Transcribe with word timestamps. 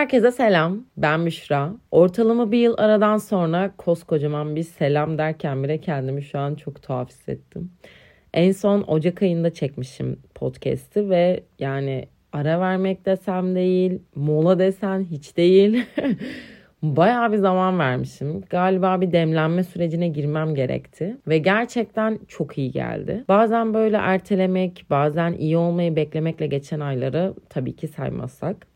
Herkese 0.00 0.30
selam. 0.30 0.84
Ben 0.96 1.20
Müşra. 1.20 1.72
Ortalama 1.90 2.52
bir 2.52 2.58
yıl 2.58 2.74
aradan 2.78 3.18
sonra 3.18 3.70
koskocaman 3.78 4.56
bir 4.56 4.62
selam 4.62 5.18
derken 5.18 5.64
bile 5.64 5.78
kendimi 5.80 6.22
şu 6.22 6.38
an 6.38 6.54
çok 6.54 6.82
tuhaf 6.82 7.08
hissettim. 7.10 7.70
En 8.34 8.52
son 8.52 8.82
Ocak 8.82 9.22
ayında 9.22 9.54
çekmişim 9.54 10.20
podcast'i 10.34 11.10
ve 11.10 11.44
yani 11.58 12.08
ara 12.32 12.60
vermek 12.60 13.06
desem 13.06 13.54
değil, 13.54 13.98
mola 14.14 14.58
desen 14.58 15.04
hiç 15.04 15.36
değil. 15.36 15.84
Bayağı 16.82 17.32
bir 17.32 17.38
zaman 17.38 17.78
vermişim. 17.78 18.40
Galiba 18.50 19.00
bir 19.00 19.12
demlenme 19.12 19.64
sürecine 19.64 20.08
girmem 20.08 20.54
gerekti. 20.54 21.16
Ve 21.28 21.38
gerçekten 21.38 22.18
çok 22.28 22.58
iyi 22.58 22.70
geldi. 22.70 23.24
Bazen 23.28 23.74
böyle 23.74 23.96
ertelemek, 23.96 24.84
bazen 24.90 25.32
iyi 25.32 25.56
olmayı 25.56 25.96
beklemekle 25.96 26.46
geçen 26.46 26.80
ayları 26.80 27.34
tabii 27.48 27.76
ki 27.76 27.88
saymazsak. 27.88 28.70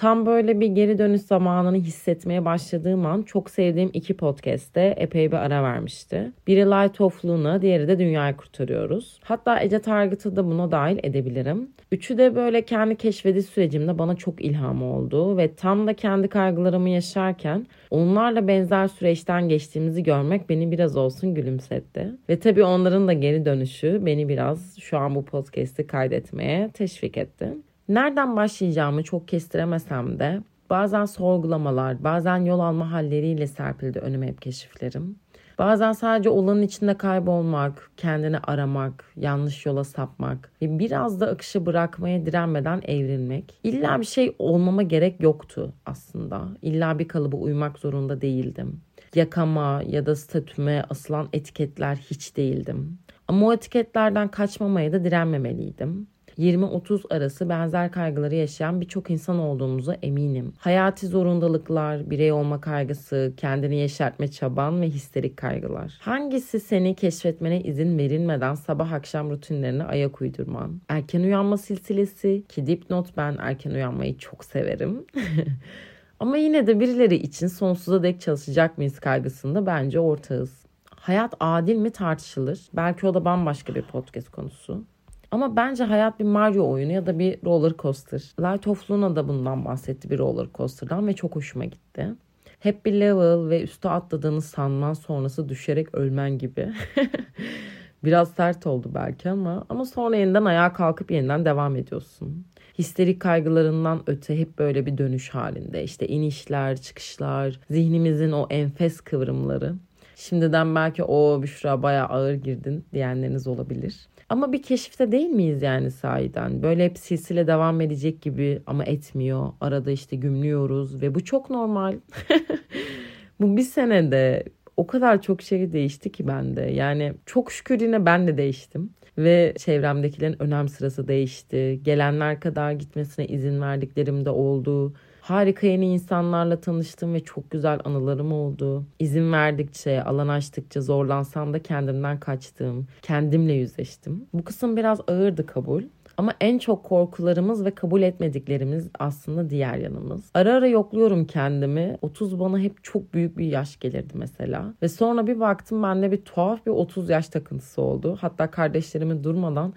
Tam 0.00 0.26
böyle 0.26 0.60
bir 0.60 0.66
geri 0.66 0.98
dönüş 0.98 1.20
zamanını 1.20 1.76
hissetmeye 1.76 2.44
başladığım 2.44 3.06
an 3.06 3.22
çok 3.22 3.50
sevdiğim 3.50 3.90
iki 3.92 4.16
podcast'te 4.16 4.94
epey 4.96 5.32
bir 5.32 5.36
ara 5.36 5.62
vermişti. 5.62 6.32
Biri 6.46 6.66
Light 6.66 7.00
of 7.00 7.24
Luna, 7.24 7.62
diğeri 7.62 7.88
de 7.88 7.98
Dünyayı 7.98 8.36
Kurtarıyoruz. 8.36 9.20
Hatta 9.22 9.60
Ece 9.62 9.78
Target'ı 9.78 10.36
da 10.36 10.46
buna 10.46 10.70
dahil 10.70 10.98
edebilirim. 11.02 11.68
Üçü 11.92 12.18
de 12.18 12.36
böyle 12.36 12.64
kendi 12.64 12.96
keşfediş 12.96 13.46
sürecimde 13.46 13.98
bana 13.98 14.16
çok 14.16 14.44
ilham 14.44 14.82
oldu 14.82 15.36
ve 15.36 15.54
tam 15.54 15.86
da 15.86 15.94
kendi 15.94 16.28
kaygılarımı 16.28 16.88
yaşarken 16.88 17.66
onlarla 17.90 18.48
benzer 18.48 18.88
süreçten 18.88 19.48
geçtiğimizi 19.48 20.02
görmek 20.02 20.48
beni 20.48 20.70
biraz 20.70 20.96
olsun 20.96 21.34
gülümsetti. 21.34 22.08
Ve 22.28 22.38
tabii 22.38 22.64
onların 22.64 23.08
da 23.08 23.12
geri 23.12 23.44
dönüşü 23.44 24.06
beni 24.06 24.28
biraz 24.28 24.78
şu 24.78 24.98
an 24.98 25.14
bu 25.14 25.24
podcast'i 25.24 25.86
kaydetmeye 25.86 26.70
teşvik 26.74 27.16
etti. 27.16 27.54
Nereden 27.90 28.36
başlayacağımı 28.36 29.04
çok 29.04 29.28
kestiremesem 29.28 30.18
de 30.18 30.42
bazen 30.70 31.04
sorgulamalar, 31.04 32.04
bazen 32.04 32.36
yol 32.36 32.60
alma 32.60 32.92
halleriyle 32.92 33.46
serpildi 33.46 33.98
önüme 33.98 34.26
hep 34.26 34.42
keşiflerim. 34.42 35.16
Bazen 35.58 35.92
sadece 35.92 36.28
olanın 36.28 36.62
içinde 36.62 36.94
kaybolmak, 36.94 37.90
kendini 37.96 38.38
aramak, 38.38 39.04
yanlış 39.16 39.66
yola 39.66 39.84
sapmak 39.84 40.52
ve 40.62 40.78
biraz 40.78 41.20
da 41.20 41.26
akışı 41.26 41.66
bırakmaya 41.66 42.26
direnmeden 42.26 42.80
evrilmek. 42.84 43.60
İlla 43.64 44.00
bir 44.00 44.06
şey 44.06 44.36
olmama 44.38 44.82
gerek 44.82 45.22
yoktu 45.22 45.72
aslında. 45.86 46.48
İlla 46.62 46.98
bir 46.98 47.08
kalıba 47.08 47.36
uymak 47.36 47.78
zorunda 47.78 48.20
değildim. 48.20 48.80
Yakama 49.14 49.82
ya 49.86 50.06
da 50.06 50.16
statüme 50.16 50.84
asılan 50.90 51.28
etiketler 51.32 51.96
hiç 51.96 52.36
değildim. 52.36 52.98
Ama 53.28 53.46
o 53.46 53.52
etiketlerden 53.52 54.28
kaçmamaya 54.28 54.92
da 54.92 55.04
direnmemeliydim. 55.04 56.06
20-30 56.40 57.14
arası 57.14 57.48
benzer 57.48 57.92
kaygıları 57.92 58.34
yaşayan 58.34 58.80
birçok 58.80 59.10
insan 59.10 59.38
olduğumuza 59.38 59.94
eminim. 59.94 60.52
Hayati 60.58 61.06
zorundalıklar, 61.06 62.10
birey 62.10 62.32
olma 62.32 62.60
kaygısı, 62.60 63.32
kendini 63.36 63.76
yeşertme 63.76 64.28
çaban 64.28 64.82
ve 64.82 64.86
histerik 64.86 65.36
kaygılar. 65.36 65.98
Hangisi 66.00 66.60
seni 66.60 66.94
keşfetmene 66.94 67.62
izin 67.62 67.98
verilmeden 67.98 68.54
sabah 68.54 68.92
akşam 68.92 69.30
rutinlerine 69.30 69.84
ayak 69.84 70.20
uydurman? 70.20 70.80
Erken 70.88 71.20
uyanma 71.22 71.56
silsilesi 71.56 72.44
ki 72.48 72.66
dipnot 72.66 73.16
ben 73.16 73.36
erken 73.38 73.70
uyanmayı 73.70 74.18
çok 74.18 74.44
severim. 74.44 75.04
Ama 76.20 76.36
yine 76.36 76.66
de 76.66 76.80
birileri 76.80 77.14
için 77.14 77.46
sonsuza 77.46 78.02
dek 78.02 78.20
çalışacak 78.20 78.78
mıyız 78.78 79.00
kaygısında 79.00 79.66
bence 79.66 80.00
ortağız. 80.00 80.60
Hayat 80.90 81.34
adil 81.40 81.76
mi 81.76 81.90
tartışılır. 81.90 82.60
Belki 82.72 83.06
o 83.06 83.14
da 83.14 83.24
bambaşka 83.24 83.74
bir 83.74 83.82
podcast 83.82 84.30
konusu. 84.30 84.84
Ama 85.30 85.56
bence 85.56 85.84
hayat 85.84 86.20
bir 86.20 86.24
Mario 86.24 86.70
oyunu 86.70 86.92
ya 86.92 87.06
da 87.06 87.18
bir 87.18 87.44
roller 87.44 87.72
coaster. 87.78 88.34
Light 88.40 88.66
of 88.66 88.90
Luna 88.90 89.16
da 89.16 89.28
bundan 89.28 89.64
bahsetti 89.64 90.10
bir 90.10 90.18
roller 90.18 90.46
coaster'dan 90.54 91.06
ve 91.06 91.12
çok 91.12 91.36
hoşuma 91.36 91.64
gitti. 91.64 92.14
Hep 92.60 92.86
bir 92.86 92.92
level 92.92 93.48
ve 93.48 93.62
üste 93.62 93.88
atladığını 93.88 94.42
sanman 94.42 94.92
sonrası 94.92 95.48
düşerek 95.48 95.94
ölmen 95.94 96.38
gibi. 96.38 96.72
Biraz 98.04 98.30
sert 98.30 98.66
oldu 98.66 98.90
belki 98.94 99.30
ama 99.30 99.64
ama 99.68 99.84
sonra 99.84 100.16
yeniden 100.16 100.44
ayağa 100.44 100.72
kalkıp 100.72 101.10
yeniden 101.10 101.44
devam 101.44 101.76
ediyorsun. 101.76 102.46
Histerik 102.78 103.20
kaygılarından 103.20 104.02
öte 104.06 104.38
hep 104.38 104.58
böyle 104.58 104.86
bir 104.86 104.98
dönüş 104.98 105.30
halinde. 105.30 105.84
İşte 105.84 106.08
inişler, 106.08 106.76
çıkışlar, 106.76 107.60
zihnimizin 107.70 108.32
o 108.32 108.46
enfes 108.50 109.00
kıvrımları. 109.00 109.74
Şimdiden 110.20 110.74
belki 110.74 111.04
o 111.04 111.42
Büşra 111.42 111.82
bayağı 111.82 112.06
ağır 112.06 112.34
girdin 112.34 112.84
diyenleriniz 112.92 113.46
olabilir. 113.46 114.08
Ama 114.28 114.52
bir 114.52 114.62
keşifte 114.62 115.12
değil 115.12 115.28
miyiz 115.30 115.62
yani 115.62 115.90
sahiden? 115.90 116.62
Böyle 116.62 116.84
hep 116.84 116.98
silsile 116.98 117.46
devam 117.46 117.80
edecek 117.80 118.22
gibi 118.22 118.62
ama 118.66 118.84
etmiyor. 118.84 119.52
Arada 119.60 119.90
işte 119.90 120.16
gümlüyoruz 120.16 121.02
ve 121.02 121.14
bu 121.14 121.24
çok 121.24 121.50
normal. 121.50 121.96
bu 123.40 123.56
bir 123.56 123.62
senede 123.62 124.44
o 124.76 124.86
kadar 124.86 125.22
çok 125.22 125.42
şey 125.42 125.72
değişti 125.72 126.12
ki 126.12 126.28
bende. 126.28 126.62
Yani 126.62 127.12
çok 127.26 127.52
şükür 127.52 127.80
yine 127.80 128.06
ben 128.06 128.28
de 128.28 128.36
değiştim. 128.36 128.90
Ve 129.18 129.54
çevremdekilerin 129.58 130.42
önem 130.42 130.68
sırası 130.68 131.08
değişti. 131.08 131.80
Gelenler 131.82 132.40
kadar 132.40 132.72
gitmesine 132.72 133.26
izin 133.26 133.60
verdiklerim 133.60 134.24
de 134.24 134.30
oldu. 134.30 134.94
Harika 135.20 135.66
yeni 135.66 135.92
insanlarla 135.92 136.60
tanıştım 136.60 137.14
ve 137.14 137.20
çok 137.20 137.50
güzel 137.50 137.78
anılarım 137.84 138.32
oldu. 138.32 138.84
İzin 138.98 139.32
verdikçe, 139.32 140.04
alan 140.04 140.28
açtıkça 140.28 140.80
zorlansam 140.80 141.52
da 141.52 141.62
kendimden 141.62 142.20
kaçtım. 142.20 142.86
Kendimle 143.02 143.52
yüzleştim. 143.52 144.24
Bu 144.34 144.44
kısım 144.44 144.76
biraz 144.76 145.00
ağırdı 145.08 145.46
kabul. 145.46 145.82
Ama 146.16 146.34
en 146.40 146.58
çok 146.58 146.84
korkularımız 146.84 147.64
ve 147.64 147.70
kabul 147.70 148.02
etmediklerimiz 148.02 148.88
aslında 148.98 149.50
diğer 149.50 149.76
yanımız. 149.76 150.30
Ara 150.34 150.54
ara 150.54 150.66
yokluyorum 150.66 151.24
kendimi. 151.24 151.96
30 152.02 152.40
bana 152.40 152.58
hep 152.58 152.84
çok 152.84 153.14
büyük 153.14 153.38
bir 153.38 153.44
yaş 153.44 153.78
gelirdi 153.80 154.12
mesela. 154.14 154.74
Ve 154.82 154.88
sonra 154.88 155.26
bir 155.26 155.40
baktım 155.40 155.82
bende 155.82 156.12
bir 156.12 156.16
tuhaf 156.24 156.66
bir 156.66 156.70
30 156.70 157.10
yaş 157.10 157.28
takıntısı 157.28 157.82
oldu. 157.82 158.18
Hatta 158.20 158.50
kardeşlerimi 158.50 159.24
durmadan 159.24 159.74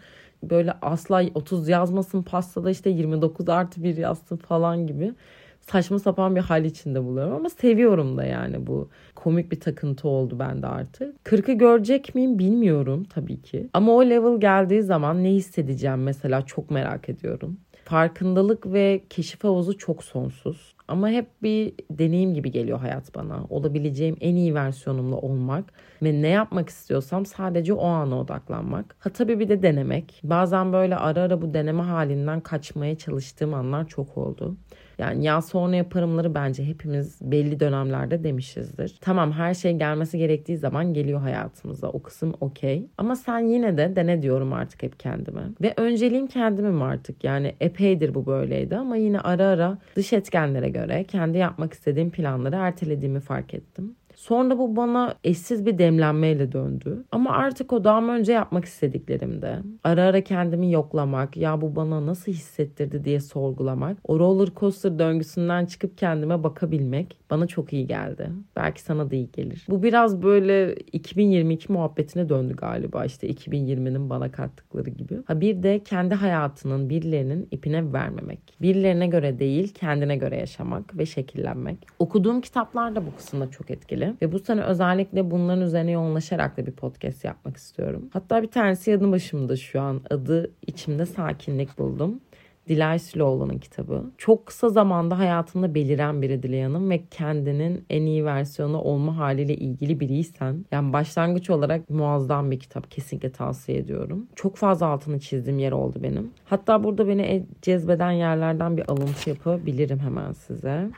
böyle 0.49 0.73
asla 0.81 1.23
30 1.35 1.69
yazmasın 1.69 2.23
pastada 2.23 2.71
işte 2.71 2.89
29 2.89 3.49
artı 3.49 3.83
1 3.83 3.97
yazsın 3.97 4.37
falan 4.37 4.87
gibi 4.87 5.13
saçma 5.61 5.99
sapan 5.99 6.35
bir 6.35 6.41
hal 6.41 6.65
içinde 6.65 7.03
buluyorum 7.03 7.33
ama 7.33 7.49
seviyorum 7.49 8.17
da 8.17 8.23
yani 8.23 8.67
bu 8.67 8.89
komik 9.15 9.51
bir 9.51 9.59
takıntı 9.59 10.07
oldu 10.07 10.39
bende 10.39 10.67
artık. 10.67 11.15
40'ı 11.25 11.53
görecek 11.53 12.15
miyim 12.15 12.39
bilmiyorum 12.39 13.03
tabii 13.03 13.41
ki. 13.41 13.69
Ama 13.73 13.91
o 13.91 14.05
level 14.05 14.39
geldiği 14.39 14.83
zaman 14.83 15.23
ne 15.23 15.29
hissedeceğim 15.29 16.03
mesela 16.03 16.41
çok 16.45 16.71
merak 16.71 17.09
ediyorum. 17.09 17.57
Farkındalık 17.85 18.73
ve 18.73 19.03
keşif 19.09 19.43
havuzu 19.43 19.77
çok 19.77 20.03
sonsuz. 20.03 20.75
Ama 20.93 21.09
hep 21.09 21.43
bir 21.43 21.73
deneyim 21.91 22.33
gibi 22.33 22.51
geliyor 22.51 22.79
hayat 22.79 23.15
bana. 23.15 23.45
Olabileceğim 23.49 24.17
en 24.21 24.35
iyi 24.35 24.55
versiyonumla 24.55 25.15
olmak 25.15 25.73
ve 26.03 26.21
ne 26.21 26.27
yapmak 26.27 26.69
istiyorsam 26.69 27.25
sadece 27.25 27.73
o 27.73 27.85
ana 27.85 28.19
odaklanmak. 28.19 28.95
Ha 28.99 29.09
tabii 29.09 29.39
bir 29.39 29.49
de 29.49 29.63
denemek. 29.63 30.21
Bazen 30.23 30.73
böyle 30.73 30.95
ara 30.95 31.21
ara 31.21 31.41
bu 31.41 31.53
deneme 31.53 31.83
halinden 31.83 32.41
kaçmaya 32.41 32.97
çalıştığım 32.97 33.53
anlar 33.53 33.87
çok 33.87 34.17
oldu. 34.17 34.57
Yani 34.97 35.23
ya 35.23 35.41
sonra 35.41 35.75
yaparımları 35.75 36.35
bence 36.35 36.65
hepimiz 36.65 37.19
belli 37.21 37.59
dönemlerde 37.59 38.23
demişizdir. 38.23 38.97
Tamam 39.01 39.31
her 39.31 39.53
şey 39.53 39.71
gelmesi 39.77 40.17
gerektiği 40.17 40.57
zaman 40.57 40.93
geliyor 40.93 41.21
hayatımıza. 41.21 41.87
O 41.89 42.01
kısım 42.03 42.33
okey. 42.41 42.87
Ama 42.97 43.15
sen 43.15 43.39
yine 43.39 43.77
de 43.77 43.95
dene 43.95 44.21
diyorum 44.21 44.53
artık 44.53 44.83
hep 44.83 44.99
kendime. 44.99 45.41
Ve 45.61 45.73
önceliğim 45.77 46.27
kendimim 46.27 46.81
artık. 46.81 47.23
Yani 47.23 47.55
epeydir 47.59 48.13
bu 48.15 48.25
böyleydi 48.25 48.77
ama 48.77 48.95
yine 48.95 49.19
ara 49.19 49.45
ara 49.45 49.77
dış 49.95 50.13
etkenlere 50.13 50.69
göre 50.69 51.03
kendi 51.03 51.37
yapmak 51.37 51.73
istediğim 51.73 52.11
planları 52.11 52.55
ertelediğimi 52.55 53.19
fark 53.19 53.53
ettim. 53.53 53.95
Sonra 54.23 54.57
bu 54.57 54.75
bana 54.75 55.15
eşsiz 55.23 55.65
bir 55.65 55.77
demlenmeyle 55.77 56.51
döndü. 56.51 57.03
Ama 57.11 57.31
artık 57.31 57.73
o 57.73 57.83
daha 57.83 58.15
önce 58.15 58.31
yapmak 58.31 58.65
istediklerimde 58.65 59.59
ara 59.83 60.03
ara 60.03 60.21
kendimi 60.21 60.71
yoklamak, 60.71 61.37
ya 61.37 61.61
bu 61.61 61.75
bana 61.75 62.05
nasıl 62.05 62.31
hissettirdi 62.31 63.03
diye 63.03 63.19
sorgulamak, 63.19 63.97
o 64.03 64.19
roller 64.19 64.49
coaster 64.55 64.99
döngüsünden 64.99 65.65
çıkıp 65.65 65.97
kendime 65.97 66.43
bakabilmek 66.43 67.17
bana 67.31 67.47
çok 67.47 67.73
iyi 67.73 67.87
geldi. 67.87 68.29
Belki 68.55 68.81
sana 68.81 69.11
da 69.11 69.15
iyi 69.15 69.31
gelir. 69.31 69.65
Bu 69.69 69.83
biraz 69.83 70.23
böyle 70.23 70.75
2022 70.75 71.71
muhabbetine 71.71 72.29
döndü 72.29 72.55
galiba 72.55 73.05
işte 73.05 73.29
2020'nin 73.29 74.09
bana 74.09 74.31
kattıkları 74.31 74.89
gibi. 74.89 75.17
Ha 75.25 75.41
bir 75.41 75.63
de 75.63 75.79
kendi 75.79 76.15
hayatının 76.15 76.89
birilerinin 76.89 77.47
ipine 77.51 77.93
vermemek. 77.93 78.39
Birilerine 78.61 79.07
göre 79.07 79.39
değil 79.39 79.73
kendine 79.73 80.17
göre 80.17 80.37
yaşamak 80.37 80.97
ve 80.97 81.05
şekillenmek. 81.05 81.77
Okuduğum 81.99 82.41
kitaplar 82.41 82.95
da 82.95 83.05
bu 83.05 83.15
kısımda 83.17 83.51
çok 83.51 83.71
etkili. 83.71 84.12
Ve 84.21 84.31
bu 84.31 84.39
sene 84.39 84.61
özellikle 84.61 85.31
bunların 85.31 85.61
üzerine 85.61 85.91
yoğunlaşarak 85.91 86.57
da 86.57 86.65
bir 86.65 86.71
podcast 86.71 87.25
yapmak 87.25 87.57
istiyorum. 87.57 88.09
Hatta 88.13 88.41
bir 88.41 88.51
tanesi 88.51 88.91
yanı 88.91 89.11
başımda 89.11 89.55
şu 89.55 89.81
an. 89.81 90.01
Adı 90.09 90.51
içimde 90.67 91.05
sakinlik 91.05 91.77
buldum. 91.77 92.19
Dilay 92.67 92.99
Süloğlu'nun 92.99 93.57
kitabı. 93.57 94.03
Çok 94.17 94.45
kısa 94.45 94.69
zamanda 94.69 95.19
hayatında 95.19 95.75
beliren 95.75 96.21
biri 96.21 96.43
Dilay 96.43 96.61
Hanım 96.61 96.89
ve 96.89 97.03
kendinin 97.11 97.85
en 97.89 98.01
iyi 98.01 98.25
versiyonu 98.25 98.81
olma 98.81 99.17
haliyle 99.17 99.55
ilgili 99.55 99.99
biriysen 99.99 100.65
yani 100.71 100.93
başlangıç 100.93 101.49
olarak 101.49 101.89
muazzam 101.89 102.51
bir 102.51 102.59
kitap. 102.59 102.91
Kesinlikle 102.91 103.31
tavsiye 103.31 103.77
ediyorum. 103.77 104.27
Çok 104.35 104.55
fazla 104.55 104.85
altını 104.85 105.19
çizdiğim 105.19 105.59
yer 105.59 105.71
oldu 105.71 105.99
benim. 106.03 106.31
Hatta 106.45 106.83
burada 106.83 107.07
beni 107.07 107.45
cezbeden 107.61 108.11
yerlerden 108.11 108.77
bir 108.77 108.91
alıntı 108.91 109.29
yapabilirim 109.29 109.99
hemen 109.99 110.31
size 110.31 110.89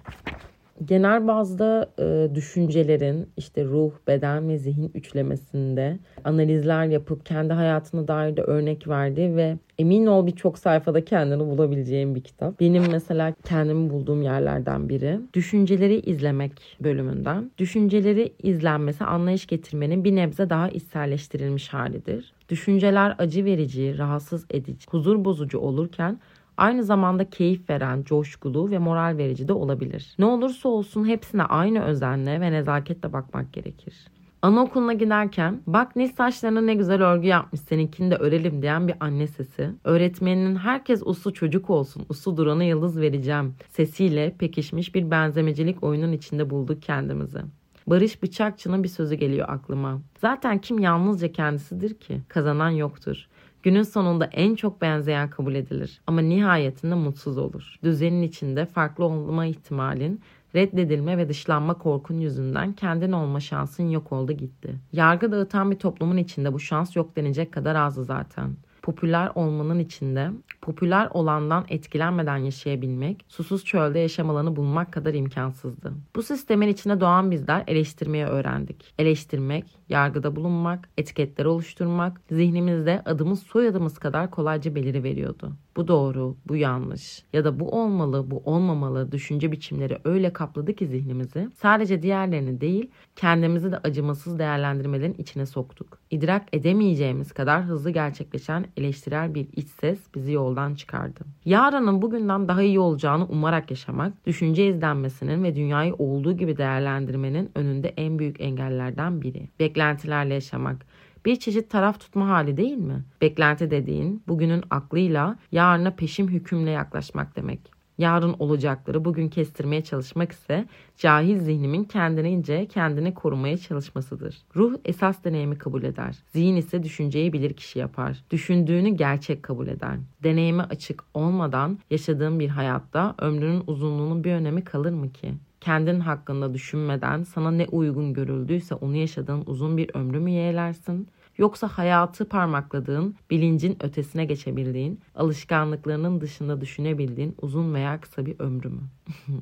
genel 0.85 1.27
bazda 1.27 1.91
e, 1.99 2.35
düşüncelerin 2.35 3.29
işte 3.37 3.65
ruh, 3.65 3.91
beden 4.07 4.49
ve 4.49 4.57
zihin 4.57 4.91
üçlemesinde 4.93 5.99
analizler 6.23 6.85
yapıp 6.85 7.25
kendi 7.25 7.53
hayatına 7.53 8.07
dair 8.07 8.37
de 8.37 8.41
örnek 8.41 8.87
verdi 8.87 9.35
ve 9.35 9.57
emin 9.79 10.05
ol 10.05 10.27
birçok 10.27 10.57
sayfada 10.57 11.05
kendini 11.05 11.39
bulabileceğim 11.39 12.15
bir 12.15 12.21
kitap. 12.21 12.59
Benim 12.59 12.91
mesela 12.91 13.33
kendimi 13.45 13.89
bulduğum 13.89 14.21
yerlerden 14.21 14.89
biri. 14.89 15.19
Düşünceleri 15.33 15.99
izlemek 15.99 16.51
bölümünden. 16.79 17.51
Düşünceleri 17.57 18.33
izlenmesi 18.43 19.03
anlayış 19.03 19.47
getirmenin 19.47 20.03
bir 20.03 20.15
nebze 20.15 20.49
daha 20.49 20.69
içselleştirilmiş 20.69 21.69
halidir. 21.69 22.33
Düşünceler 22.49 23.15
acı 23.17 23.45
verici, 23.45 23.97
rahatsız 23.97 24.45
edici, 24.49 24.85
huzur 24.89 25.25
bozucu 25.25 25.59
olurken 25.59 26.19
aynı 26.57 26.83
zamanda 26.83 27.29
keyif 27.29 27.69
veren, 27.69 28.03
coşkulu 28.03 28.71
ve 28.71 28.77
moral 28.77 29.17
verici 29.17 29.47
de 29.47 29.53
olabilir. 29.53 30.15
Ne 30.19 30.25
olursa 30.25 30.69
olsun 30.69 31.07
hepsine 31.07 31.43
aynı 31.43 31.83
özenle 31.83 32.41
ve 32.41 32.51
nezaketle 32.51 33.13
bakmak 33.13 33.53
gerekir. 33.53 33.93
Anaokuluna 34.41 34.93
giderken 34.93 35.61
bak 35.67 35.95
Nil 35.95 36.07
saçlarına 36.07 36.61
ne 36.61 36.73
güzel 36.73 37.03
örgü 37.03 37.27
yapmış 37.27 37.61
seninkini 37.61 38.11
de 38.11 38.15
örelim 38.15 38.61
diyen 38.61 38.87
bir 38.87 38.95
anne 38.99 39.27
sesi. 39.27 39.69
Öğretmeninin 39.83 40.55
herkes 40.55 41.01
uslu 41.05 41.33
çocuk 41.33 41.69
olsun, 41.69 42.05
uslu 42.09 42.37
durana 42.37 42.63
yıldız 42.63 42.99
vereceğim 42.99 43.55
sesiyle 43.69 44.35
pekişmiş 44.39 44.95
bir 44.95 45.11
benzemecilik 45.11 45.83
oyunun 45.83 46.11
içinde 46.11 46.49
bulduk 46.49 46.81
kendimizi. 46.81 47.39
Barış 47.87 48.23
Bıçakçı'nın 48.23 48.83
bir 48.83 48.89
sözü 48.89 49.15
geliyor 49.15 49.49
aklıma. 49.49 50.01
Zaten 50.17 50.57
kim 50.57 50.79
yalnızca 50.79 51.31
kendisidir 51.31 51.93
ki? 51.93 52.21
Kazanan 52.27 52.69
yoktur. 52.69 53.27
Günün 53.65 53.83
sonunda 53.83 54.25
en 54.25 54.55
çok 54.55 54.81
benzeyen 54.81 55.29
kabul 55.29 55.55
edilir 55.55 56.01
ama 56.07 56.21
nihayetinde 56.21 56.95
mutsuz 56.95 57.37
olur. 57.37 57.75
Düzenin 57.83 58.21
içinde 58.21 58.65
farklı 58.65 59.05
olma 59.05 59.45
ihtimalin 59.45 60.21
reddedilme 60.55 61.17
ve 61.17 61.29
dışlanma 61.29 61.73
korkun 61.73 62.19
yüzünden 62.19 62.73
kendin 62.73 63.11
olma 63.11 63.39
şansın 63.39 63.89
yok 63.89 64.11
oldu 64.11 64.31
gitti. 64.31 64.75
Yargı 64.91 65.31
dağıtan 65.31 65.71
bir 65.71 65.79
toplumun 65.79 66.17
içinde 66.17 66.53
bu 66.53 66.59
şans 66.59 66.95
yok 66.95 67.15
denecek 67.15 67.51
kadar 67.51 67.75
azdı 67.75 68.03
zaten 68.03 68.57
popüler 68.85 69.31
olmanın 69.35 69.79
içinde 69.79 70.31
popüler 70.61 71.09
olandan 71.13 71.65
etkilenmeden 71.69 72.37
yaşayabilmek, 72.37 73.25
susuz 73.27 73.65
çölde 73.65 73.99
yaşam 73.99 74.29
alanı 74.29 74.55
bulmak 74.55 74.93
kadar 74.93 75.13
imkansızdı. 75.13 75.93
Bu 76.15 76.23
sistemin 76.23 76.67
içinde 76.67 76.99
doğan 76.99 77.31
bizler 77.31 77.63
eleştirmeyi 77.67 78.25
öğrendik. 78.25 78.93
Eleştirmek, 78.99 79.65
yargıda 79.89 80.35
bulunmak, 80.35 80.89
etiketler 80.97 81.45
oluşturmak 81.45 82.21
zihnimizde 82.31 83.01
adımız 83.05 83.43
soyadımız 83.43 83.97
kadar 83.97 84.31
kolayca 84.31 84.75
beliri 84.75 85.03
veriyordu. 85.03 85.51
Bu 85.75 85.87
doğru, 85.87 86.37
bu 86.47 86.55
yanlış 86.55 87.23
ya 87.33 87.45
da 87.45 87.59
bu 87.59 87.69
olmalı, 87.81 88.31
bu 88.31 88.41
olmamalı 88.45 89.11
düşünce 89.11 89.51
biçimleri 89.51 89.99
öyle 90.03 90.33
kapladı 90.33 90.73
ki 90.75 90.87
zihnimizi 90.87 91.49
sadece 91.55 92.01
diğerlerini 92.01 92.61
değil 92.61 92.91
kendimizi 93.15 93.71
de 93.71 93.77
acımasız 93.77 94.39
değerlendirmelerin 94.39 95.13
içine 95.13 95.45
soktuk. 95.45 95.99
İdrak 96.11 96.43
edemeyeceğimiz 96.53 97.31
kadar 97.31 97.63
hızlı 97.63 97.89
gerçekleşen 97.89 98.65
eleştirel 98.77 99.35
bir 99.35 99.47
iç 99.55 99.67
ses 99.69 99.99
bizi 100.15 100.31
yoldan 100.31 100.75
çıkardı. 100.75 101.19
Yarının 101.45 102.01
bugünden 102.01 102.47
daha 102.47 102.61
iyi 102.61 102.79
olacağını 102.79 103.25
umarak 103.25 103.71
yaşamak, 103.71 104.25
düşünce 104.25 104.67
izlenmesinin 104.67 105.43
ve 105.43 105.55
dünyayı 105.55 105.93
olduğu 105.93 106.37
gibi 106.37 106.57
değerlendirmenin 106.57 107.51
önünde 107.55 107.93
en 107.97 108.19
büyük 108.19 108.41
engellerden 108.41 109.21
biri. 109.21 109.49
Beklentilerle 109.59 110.33
yaşamak, 110.33 110.85
bir 111.25 111.35
çeşit 111.35 111.69
taraf 111.69 111.99
tutma 111.99 112.27
hali 112.29 112.57
değil 112.57 112.77
mi? 112.77 113.03
Beklenti 113.21 113.71
dediğin 113.71 114.23
bugünün 114.27 114.63
aklıyla 114.69 115.37
yarına 115.51 115.91
peşim 115.91 116.27
hükümle 116.27 116.71
yaklaşmak 116.71 117.35
demek. 117.35 117.75
Yarın 117.97 118.35
olacakları 118.39 119.05
bugün 119.05 119.29
kestirmeye 119.29 119.83
çalışmak 119.83 120.31
ise 120.31 120.65
cahil 120.97 121.39
zihnimin 121.39 121.83
kendinince 121.83 122.65
kendini 122.65 123.13
korumaya 123.13 123.57
çalışmasıdır. 123.57 124.37
Ruh 124.55 124.73
esas 124.85 125.23
deneyimi 125.23 125.57
kabul 125.57 125.83
eder. 125.83 126.15
Zihin 126.27 126.55
ise 126.55 126.83
düşünceyi 126.83 127.33
bilir 127.33 127.53
kişi 127.53 127.79
yapar. 127.79 128.23
Düşündüğünü 128.31 128.89
gerçek 128.89 129.43
kabul 129.43 129.67
eder. 129.67 129.97
Deneyime 130.23 130.63
açık 130.63 131.03
olmadan 131.13 131.79
yaşadığın 131.89 132.39
bir 132.39 132.49
hayatta 132.49 133.15
ömrünün 133.19 133.63
uzunluğunun 133.67 134.23
bir 134.23 134.31
önemi 134.31 134.63
kalır 134.63 134.93
mı 134.93 135.11
ki? 135.11 135.33
kendin 135.65 135.99
hakkında 135.99 136.53
düşünmeden 136.53 137.23
sana 137.23 137.51
ne 137.51 137.67
uygun 137.71 138.13
görüldüyse 138.13 138.75
onu 138.75 138.95
yaşadığın 138.95 139.43
uzun 139.45 139.77
bir 139.77 139.91
ömrü 139.93 140.19
mü 140.19 140.31
yeğlersin? 140.31 141.07
Yoksa 141.37 141.67
hayatı 141.67 142.29
parmakladığın, 142.29 143.15
bilincin 143.29 143.77
ötesine 143.83 144.25
geçebildiğin, 144.25 144.99
alışkanlıklarının 145.15 146.21
dışında 146.21 146.61
düşünebildiğin 146.61 147.35
uzun 147.41 147.73
veya 147.73 148.01
kısa 148.01 148.25
bir 148.25 148.39
ömrü 148.39 148.69
mü? 148.69 148.81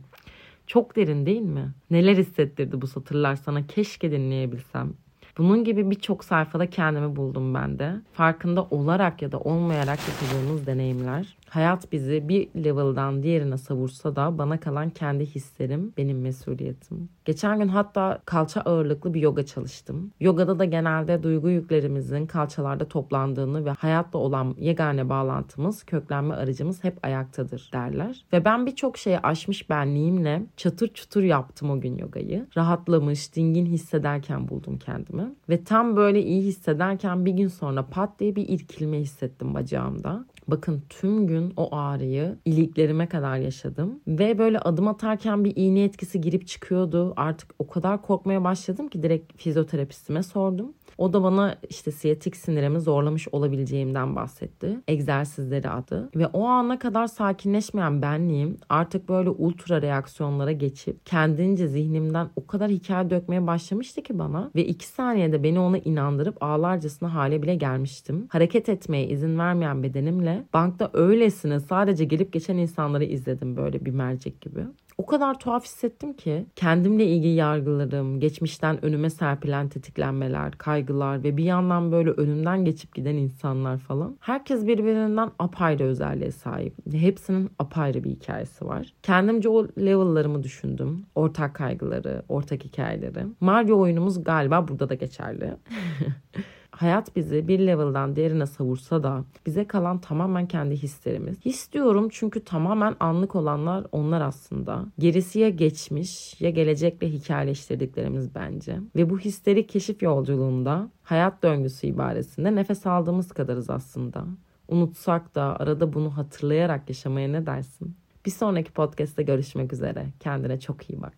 Çok 0.68 0.95
derin 0.95 1.25
değil 1.25 1.42
mi? 1.42 1.72
Neler 1.92 2.18
hissettirdi 2.18 2.81
bu 2.81 2.88
satırlar 2.88 3.36
sana 3.36 3.68
keşke 3.68 4.12
dinleyebilsem. 4.12 4.94
Bunun 5.38 5.63
gibi 5.63 5.92
birçok 5.92 6.24
sayfada 6.24 6.69
kendimi 6.69 7.16
buldum 7.16 7.54
ben 7.54 7.80
de. 7.80 7.94
Farkında 8.13 8.63
olarak 8.63 9.22
ya 9.22 9.31
da 9.31 9.40
olmayarak 9.40 10.00
yaşadığımız 10.07 10.68
deneyimler 10.68 11.38
Hayat 11.54 11.92
bizi 11.92 12.30
bir 12.30 12.64
level'dan 12.64 13.24
diğerine 13.24 13.58
savursa 13.58 14.16
da 14.16 14.38
bana 14.38 14.60
kalan 14.60 14.90
kendi 14.90 15.26
hislerim 15.26 15.94
benim 15.98 16.22
mesuliyetim. 16.22 17.10
Geçen 17.26 17.60
gün 17.60 17.68
hatta 17.68 18.20
kalça 18.26 18.62
ağırlıklı 18.62 19.14
bir 19.14 19.22
yoga 19.22 19.46
çalıştım. 19.46 20.12
Yogada 20.20 20.60
da 20.60 20.66
genelde 20.66 21.24
duygu 21.24 21.50
yüklerimizin 21.50 22.26
kalçalarda 22.26 22.88
toplandığını 22.88 23.66
ve 23.66 23.70
hayatla 23.70 24.20
olan 24.20 24.56
yegane 24.60 25.10
bağlantımız, 25.10 25.84
köklenme 25.84 26.36
aracımız 26.36 26.84
hep 26.84 27.06
ayaktadır 27.06 27.70
derler. 27.74 28.26
Ve 28.34 28.46
ben 28.46 28.66
birçok 28.66 28.98
şeyi 28.98 29.20
aşmış 29.20 29.70
benliğimle 29.70 30.44
çatır 30.58 30.88
çutur 30.88 31.24
yaptım 31.24 31.70
o 31.70 31.82
gün 31.82 31.98
yogayı. 31.98 32.48
Rahatlamış, 32.58 33.36
dingin 33.36 33.66
hissederken 33.66 34.48
buldum 34.48 34.78
kendimi. 34.78 35.34
Ve 35.50 35.64
tam 35.64 35.96
böyle 35.96 36.24
iyi 36.24 36.42
hissederken 36.42 37.26
bir 37.26 37.32
gün 37.32 37.48
sonra 37.48 37.86
pat 37.86 38.20
diye 38.20 38.36
bir 38.36 38.50
irkilme 38.50 39.00
hissettim 39.00 39.54
bacağımda. 39.54 40.26
Bakın 40.48 40.81
tüm 40.90 41.28
gün 41.28 41.54
o 41.57 41.75
ağrıyı 41.75 42.38
iliklerime 42.45 43.07
kadar 43.07 43.38
yaşadım. 43.38 44.00
Ve 44.07 44.38
böyle 44.38 44.60
adım 44.60 44.88
atarken 44.88 45.45
bir 45.45 45.54
iğne 45.56 45.84
etkisi 45.84 46.22
girip 46.22 46.48
çıkıyordu. 46.48 47.13
Artık 47.16 47.56
o 47.60 47.68
kadar 47.68 48.01
korkmaya 48.01 48.44
başladım 48.44 48.88
ki 48.88 49.04
direkt 49.04 49.42
fizyoterapistime 49.42 50.24
sordum. 50.24 50.74
O 50.98 51.13
da 51.13 51.24
bana 51.24 51.56
işte 51.69 51.92
siyatik 51.92 52.36
sinirimi 52.36 52.80
zorlamış 52.80 53.28
olabileceğimden 53.31 54.16
bahsetti. 54.16 54.80
Egzersizleri 54.88 55.69
adı. 55.69 56.09
Ve 56.16 56.28
o 56.28 56.45
ana 56.45 56.80
kadar 56.80 57.07
sakinleşmeyen 57.07 58.02
benliğim 58.02 58.57
artık 58.69 59.09
böyle 59.09 59.30
ultra 59.30 59.81
reaksiyonlara 59.81 60.52
geçip 60.52 61.06
kendince 61.06 61.68
zihnimden 61.68 62.30
o 62.35 62.47
kadar 62.47 62.69
hikaye 62.69 63.09
dökmeye 63.09 63.47
başlamıştı 63.47 64.02
ki 64.02 64.19
bana. 64.19 64.52
Ve 64.56 64.66
iki 64.66 64.88
saniyede 64.88 65.44
beni 65.44 65.59
ona 65.59 65.78
inandırıp 65.78 66.44
ağlarcasına 66.44 67.14
hale 67.14 67.44
bile 67.44 67.56
gelmiştim. 67.56 68.28
Hareket 68.30 68.69
etmeye 68.69 69.07
izin 69.07 69.40
vermeyen 69.40 69.83
bedenimle 69.83 70.32
bankta 70.54 70.90
öylesine 70.94 71.59
sadece 71.59 72.06
gelip 72.06 72.33
geçen 72.33 72.57
insanları 72.57 73.04
izledim 73.04 73.57
böyle 73.57 73.85
bir 73.85 73.92
mercek 73.92 74.42
gibi 74.42 74.61
o 74.97 75.06
kadar 75.06 75.40
tuhaf 75.40 75.63
hissettim 75.63 76.13
ki 76.13 76.45
kendimle 76.56 77.06
ilgili 77.06 77.33
yargılarım, 77.33 78.19
geçmişten 78.19 78.85
önüme 78.85 79.09
serpilen 79.09 79.69
tetiklenmeler, 79.69 80.52
kaygılar 80.52 81.23
ve 81.23 81.37
bir 81.37 81.44
yandan 81.44 81.92
böyle 81.92 82.09
önümden 82.09 82.66
geçip 82.66 82.95
giden 82.95 83.16
insanlar 83.16 83.78
falan. 83.78 84.18
Herkes 84.19 84.68
birbirinden 84.68 85.31
apayrı 85.40 85.83
özelliğe 85.83 86.31
sahip. 86.31 86.73
Hepsinin 86.92 87.52
apayrı 87.59 88.04
bir 88.04 88.09
hikayesi 88.09 88.66
var. 88.66 88.94
Kendimce 89.04 89.49
o 89.49 89.68
level'larımı 89.68 90.44
düşündüm. 90.44 91.06
Ortak 91.16 91.56
kaygıları, 91.56 92.23
ortak 92.30 92.63
hikayeleri. 92.63 93.25
Mario 93.40 93.80
oyunumuz 93.80 94.23
galiba 94.23 94.68
burada 94.68 94.90
da 94.90 94.94
geçerli. 94.94 95.54
hayat 96.73 97.15
bizi 97.15 97.47
bir 97.47 97.59
level'dan 97.59 98.15
diğerine 98.15 98.45
savursa 98.45 99.03
da 99.03 99.23
bize 99.45 99.68
kalan 99.68 100.01
tamamen 100.01 100.47
kendi 100.47 100.75
hislerimiz. 100.75 101.45
His 101.45 101.71
diyorum 101.73 102.09
çünkü 102.11 102.44
tamamen 102.44 102.95
anlık 102.99 103.35
olanlar 103.35 103.85
onlar 103.92 104.21
aslında. 104.21 104.85
Gerisi 104.99 105.39
ya 105.39 105.49
geçmiş 105.49 106.42
ya 106.42 106.49
gelecekle 106.49 107.09
hikayeleştirdiklerimiz 107.09 108.35
bence. 108.35 108.80
Ve 108.95 109.09
bu 109.09 109.19
hisleri 109.19 109.68
keşif 109.68 110.01
yolculuğunda 110.01 110.89
hayat 111.03 111.44
döngüsü 111.44 111.87
ibaresinde 111.87 112.56
nefes 112.56 112.85
aldığımız 112.85 113.31
kadarız 113.31 113.69
aslında. 113.69 114.25
Unutsak 114.68 115.35
da 115.35 115.59
arada 115.59 115.94
bunu 115.94 116.18
hatırlayarak 116.18 116.89
yaşamaya 116.89 117.27
ne 117.27 117.45
dersin? 117.45 117.95
Bir 118.25 118.31
sonraki 118.31 118.71
podcast'te 118.71 119.23
görüşmek 119.23 119.73
üzere. 119.73 120.06
Kendine 120.19 120.59
çok 120.59 120.89
iyi 120.89 121.01
bak. 121.01 121.13